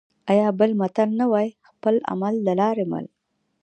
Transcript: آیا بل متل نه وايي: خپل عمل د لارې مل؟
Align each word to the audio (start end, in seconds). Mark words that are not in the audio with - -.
آیا 0.31 0.47
بل 0.59 0.71
متل 0.79 1.09
نه 1.19 1.25
وايي: 1.31 1.51
خپل 1.69 1.95
عمل 2.11 2.35
د 2.45 2.47
لارې 2.59 2.85
مل؟ 2.91 3.05